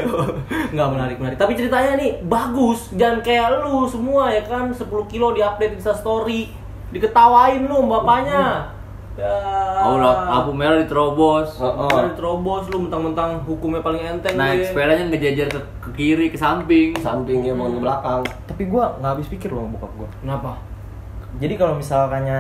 Enggak 0.74 0.90
menarik, 0.94 1.18
menarik. 1.18 1.38
Tapi 1.38 1.58
ceritanya 1.58 1.98
nih 1.98 2.22
bagus. 2.26 2.94
Jangan 2.94 3.20
kayak 3.26 3.66
lu 3.66 3.90
semua 3.90 4.30
ya 4.30 4.46
kan 4.46 4.70
10 4.70 4.86
kilo 5.10 5.34
di-update 5.34 5.82
Insta 5.82 5.94
story. 5.94 6.54
Diketawain 6.94 7.66
lu 7.66 7.90
bapaknya. 7.90 8.70
Ya. 9.14 9.28
oh 9.84 10.00
lamp- 10.00 10.24
lampu 10.26 10.52
merah 10.54 10.78
diterobos 10.78 11.60
Heeh. 11.60 11.92
Baru 11.92 12.16
terobos 12.16 12.64
lu 12.68 12.88
mentang-mentang 12.88 13.44
hukumnya 13.44 13.80
paling 13.80 14.00
enteng 14.00 14.34
naik 14.34 14.64
gue. 14.64 14.68
sepedanya 14.72 15.04
ngejajar 15.06 15.48
ke, 15.50 15.60
ke 15.80 15.90
kiri 15.94 16.28
ke 16.28 16.38
samping 16.38 16.96
Sampingnya 16.96 17.52
bukan 17.52 17.76
ke 17.76 17.82
belakang. 17.82 18.22
Tapi 18.46 18.64
gue 18.66 18.84
nggak 18.94 19.12
habis 19.12 19.28
pikir 19.28 19.50
loh 19.50 19.68
bokap 19.68 19.92
gue. 19.98 20.10
Kenapa? 20.18 20.56
Jadi 21.38 21.54
kalau 21.56 21.76
misalkannya 21.76 22.40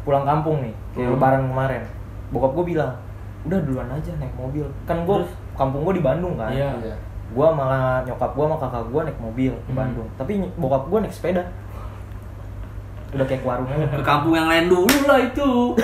pulang 0.00 0.22
kampung 0.22 0.62
nih, 0.62 0.74
kayak 0.90 1.04
Hmm. 1.04 1.12
lebaran 1.12 1.42
kemarin, 1.44 1.82
bokap 2.30 2.52
gue 2.54 2.64
bilang, 2.68 2.94
udah 3.42 3.58
duluan 3.60 3.88
aja 3.88 4.10
naik 4.16 4.34
mobil. 4.34 4.64
Kan 4.84 5.02
gue 5.02 5.16
Terus? 5.18 5.30
kampung 5.54 5.82
gue 5.82 5.94
di 5.96 6.02
Bandung 6.02 6.34
kan. 6.34 6.50
Iya. 6.50 6.70
Iya. 6.80 6.96
Gue 7.30 7.46
malah 7.48 8.02
nyokap 8.02 8.30
gue 8.30 8.44
sama 8.44 8.56
kakak 8.56 8.84
gue 8.86 9.00
naik 9.04 9.18
mobil 9.18 9.52
ke 9.56 9.68
Hmm. 9.68 9.76
Bandung. 9.76 10.08
Tapi 10.14 10.32
bokap 10.54 10.86
gue 10.86 10.98
naik 11.00 11.12
sepeda. 11.12 11.42
Udah 13.10 13.26
kayak 13.26 13.42
ke 13.42 13.46
warung 13.46 13.66
aja. 13.66 13.86
ke 13.90 14.02
kampung 14.02 14.32
yang 14.32 14.46
lain 14.46 14.70
dulu 14.70 14.96
lah 15.04 15.18
itu 15.18 15.74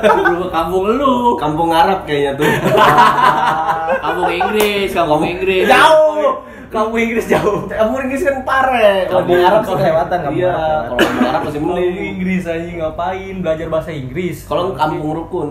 belum 0.00 0.38
ke 0.40 0.48
kampung 0.48 0.84
lu 0.96 1.36
Kampung 1.36 1.68
Arab 1.68 2.04
kayaknya 2.04 2.32
tuh. 2.34 2.48
Kampung 4.04 4.30
Inggris, 4.30 4.88
kampung 4.90 5.20
Inggris. 5.22 5.68
Jauh. 5.68 6.40
Kamu 6.72 6.96
Inggris 6.96 7.28
jauh. 7.28 7.68
Kamu 7.68 7.94
Inggris 8.00 8.24
kan 8.24 8.40
pare. 8.42 9.04
Kalau 9.04 9.22
di 9.22 9.36
Arab 9.36 9.60
sih 9.60 9.76
kelewatan 9.76 10.18
kamu 10.24 10.32
Iya, 10.34 10.48
Arab. 10.48 10.82
kalau 10.82 10.98
kampung 10.98 11.26
Arab 11.28 11.40
masih 11.44 11.60
mending. 11.60 11.96
Inggris 12.16 12.42
aja 12.48 12.70
ngapain 12.72 13.34
belajar 13.38 13.66
bahasa 13.68 13.90
Inggris? 13.92 14.36
Kalau 14.42 14.72
kampung 14.72 15.12
rukun 15.12 15.48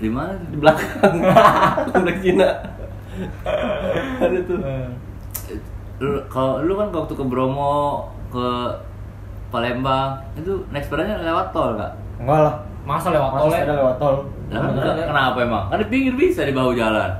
Di 0.00 0.08
mana? 0.08 0.32
di 0.42 0.56
belakang 0.56 1.20
komplek 1.92 2.16
Cina. 2.18 2.48
Ada 4.24 4.38
tuh. 4.42 4.58
Lu 6.00 6.10
kalau 6.26 6.64
lu 6.64 6.72
kan 6.74 6.88
waktu 6.90 7.14
ke 7.14 7.24
Bromo 7.24 8.08
ke 8.32 8.46
Palembang 9.52 10.16
itu 10.32 10.64
naik 10.72 10.88
sepedanya 10.88 11.20
lewat 11.20 11.52
tol 11.52 11.76
kak? 11.76 11.92
Enggak 12.16 12.40
lah. 12.40 12.54
Masa 12.82 13.12
lewat 13.12 13.30
Masa 13.30 13.40
tol 13.44 13.50
sepeda 13.52 13.68
ya? 13.68 13.78
lewat 13.84 13.96
tol. 14.00 14.16
Lah, 14.48 14.60
ya? 14.72 15.04
kenapa 15.06 15.38
emang? 15.44 15.64
Kan 15.68 15.78
di 15.84 15.86
pinggir 15.92 16.14
bisa 16.16 16.40
di 16.48 16.56
bahu 16.56 16.72
jalan. 16.72 17.10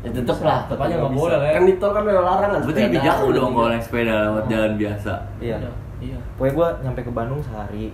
Ya 0.00 0.08
tetep 0.08 0.40
lah, 0.40 0.64
tetep 0.64 0.80
Tepatnya 0.80 0.96
nggak 0.96 1.12
bisa. 1.12 1.20
boleh 1.20 1.36
lah 1.36 1.46
ya. 1.46 1.54
Kan 1.54 1.64
di 1.68 1.74
tol 1.76 1.90
kan 1.92 2.02
ada 2.08 2.22
larangan. 2.24 2.58
Berarti 2.64 2.80
lebih 2.88 3.02
jauh 3.04 3.28
dong 3.36 3.50
kalau 3.52 3.68
naik 3.68 3.84
sepeda 3.84 4.14
lewat 4.32 4.44
jalan 4.48 4.72
biasa. 4.80 5.12
Iya. 5.38 5.56
Iya. 6.00 6.18
Pokoknya 6.40 6.52
gue 6.56 6.68
nyampe 6.88 7.00
ke 7.04 7.12
Bandung 7.12 7.40
sehari. 7.44 7.92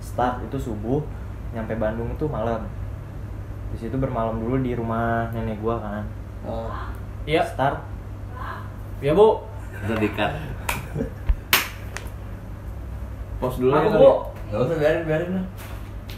Start 0.00 0.40
itu 0.40 0.56
subuh, 0.56 1.04
nyampe 1.52 1.76
Bandung 1.76 2.08
itu 2.16 2.24
malam. 2.24 2.64
Di 3.70 3.76
situ 3.76 3.94
bermalam 4.00 4.40
dulu 4.40 4.56
di 4.64 4.72
rumah 4.72 5.28
nenek 5.36 5.60
gua 5.60 5.76
kan. 5.78 6.04
Oh. 6.48 6.72
Iya. 7.28 7.44
Start 7.44 7.84
Ya 9.00 9.12
bu. 9.16 9.40
Ntar 9.84 9.96
dikat. 9.96 10.30
Pos 13.40 13.56
dulu 13.56 13.72
Aku 13.72 13.88
ya. 13.88 13.96
bu. 13.96 14.10
Gak 14.46 14.60
usah 14.60 14.76
biarin 14.76 15.02
biarin 15.02 15.30
lah. 15.32 15.44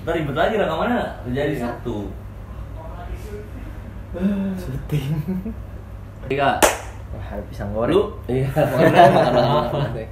Ntar 0.02 0.12
ribet 0.14 0.35
lagi 0.35 0.55
rekamannya 0.57 1.00
jadi 1.31 1.55
satu. 1.57 1.97
syuting. 4.59 5.09
Tiga. 6.26 6.59
Wah, 7.09 7.26
ada 7.31 7.43
pisang 7.47 7.71
goreng. 7.71 7.93
Lu 7.93 8.02
iya. 8.26 8.49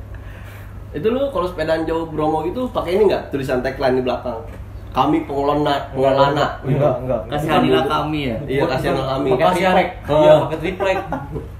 Itu 0.90 1.06
lu 1.06 1.30
kalau 1.30 1.46
sepedaan 1.46 1.84
jauh 1.84 2.02
Bromo 2.04 2.42
gitu 2.42 2.66
pakai 2.66 2.94
ini 2.94 3.06
enggak 3.06 3.30
tulisan 3.30 3.60
tagline 3.60 3.96
di 3.96 4.04
belakang? 4.04 4.42
Kami 4.90 5.22
pengelola 5.22 5.86
pengelola. 5.88 6.58
Enggak, 6.60 6.94
enggak. 6.98 7.20
Kasihanilah 7.28 7.84
kami 7.86 8.20
ya. 8.26 8.36
Iya, 8.44 8.62
kasihan 8.66 8.94
kami. 8.98 9.28
Pakai 9.30 9.44
Kasihan. 9.44 9.74
triplek. 9.76 9.88
Iya, 10.10 10.32
pakai 10.40 10.58
triplek. 10.58 10.98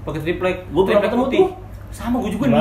Pakai 0.03 0.19
triplek. 0.19 0.55
Gua 0.67 0.81
pernah 0.83 0.99
Triplek 0.99 1.03
ketemu 1.05 1.23
putih. 1.23 1.39
tuh. 1.39 1.49
Sama 1.91 2.15
gue 2.19 2.31
juga 2.31 2.45
nih. 2.45 2.59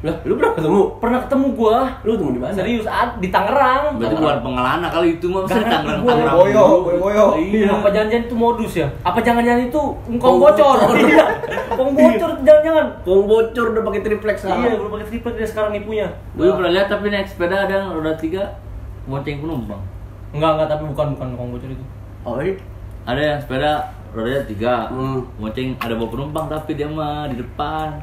Lah, 0.00 0.16
lu 0.24 0.32
pernah 0.34 0.56
ketemu? 0.56 0.80
Pernah 0.96 1.18
ketemu 1.20 1.46
gua. 1.52 1.78
Lu 2.00 2.16
ketemu 2.16 2.30
di 2.32 2.40
mana? 2.40 2.52
Serius, 2.52 2.88
ad- 2.88 3.20
di 3.20 3.28
Tangerang. 3.28 4.00
Berarti 4.00 4.16
bukan 4.16 4.40
pengelana 4.40 4.88
kali 4.88 5.20
itu 5.20 5.26
mah 5.26 5.44
ngerti 5.44 5.60
Tangerang 5.62 6.00
gua. 6.00 6.10
Tangerang. 6.10 6.36
Boyo, 6.36 6.64
boyo, 6.80 6.98
boyo. 6.98 7.24
Iya. 7.36 7.68
Apa 7.70 7.88
jangan-jangan 7.90 8.24
itu 8.24 8.34
modus 8.34 8.72
ya? 8.74 8.88
Apa 9.02 9.18
jangan-jangan 9.20 9.62
itu 9.62 9.82
engkong 10.06 10.30
Kong 10.30 10.36
bocor? 10.40 10.76
Iya. 11.02 11.24
Kong 11.70 11.90
bocor 11.92 12.30
jangan-jangan. 12.40 12.86
Kong 13.02 13.22
bocor 13.26 13.66
udah 13.70 13.82
pakai 13.84 14.00
triplek 14.02 14.34
Iya, 14.34 14.42
sekarang. 14.42 14.72
gue 14.74 14.90
pakai 14.90 15.06
triplek 15.06 15.34
dia 15.36 15.46
sekarang 15.46 15.70
nipunya. 15.70 16.08
Gue 16.32 16.48
pernah 16.48 16.70
lihat 16.70 16.88
tapi 16.88 17.06
naik 17.08 17.28
sepeda 17.28 17.56
ada 17.60 17.74
yang 17.74 17.88
roda 17.92 18.12
tiga 18.14 18.56
bonceng 19.02 19.36
penumpang. 19.38 19.82
Enggak, 20.30 20.50
enggak, 20.54 20.68
tapi 20.70 20.82
bukan 20.86 21.06
bukan 21.12 21.28
kong 21.34 21.48
bocor 21.50 21.68
itu. 21.68 21.84
Oh, 22.22 22.38
iya. 22.38 22.56
Ada 23.02 23.20
yang 23.20 23.38
sepeda 23.38 23.70
rodanya 24.10 24.42
tiga, 24.44 24.74
Hmm. 24.86 25.28
bonceng 25.36 25.76
ada 25.76 25.92
bawa 25.92 26.08
penumpang 26.08 26.44
tapi 26.46 26.72
dia 26.72 26.86
mah 26.86 27.26
di 27.26 27.36
depan. 27.36 28.00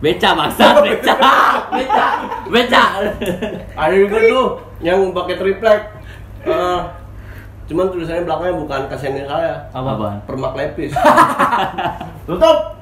Beca 0.00 0.28
bangsa, 0.32 0.66
beca, 0.84 1.14
beca, 1.68 2.06
beca. 2.48 2.84
Ada 3.76 3.94
juga 4.00 4.16
tuh 4.24 4.46
yang 4.80 5.12
pakai 5.12 5.36
triplek. 5.36 5.80
Eh, 6.48 6.80
cuman 7.68 7.92
tulisannya 7.92 8.24
belakangnya 8.24 8.54
bukan 8.56 8.80
kasihan 8.88 9.28
saya. 9.28 9.54
Apa? 9.76 9.90
Apaan? 10.00 10.16
Permak 10.24 10.56
lepis. 10.56 10.96
Tutup. 12.26 12.79